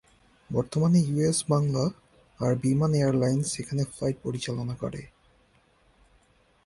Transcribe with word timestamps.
বর্তমানে 0.49 0.99
ইউএস 1.07 1.39
বাংলা 1.51 1.83
আর 2.39 2.51
বিমান 2.63 2.91
এয়ারলাইন্স 2.99 3.47
এখানে 3.61 3.83
ফ্লাইট 3.93 4.17
পরিচালনা 4.25 4.75
করে। 4.83 5.01